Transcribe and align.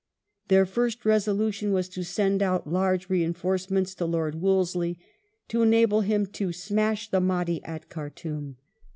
Their 0.47 0.65
first 0.65 1.05
resolution 1.05 1.71
was 1.73 1.87
to 1.89 2.03
send 2.03 2.41
out 2.41 2.65
large 2.65 3.07
reinforcements 3.07 3.93
to 3.93 4.05
Lord 4.07 4.41
Wolseley 4.41 4.97
to 5.49 5.61
enable 5.61 6.01
him" 6.01 6.25
to 6.37 6.51
smash 6.51 7.07
the 7.11 7.21
Mahdi 7.21 7.63
at 7.63 7.87
Khartoum". 7.87 8.57